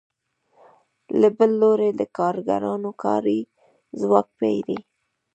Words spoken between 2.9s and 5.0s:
کاري ځواک پېري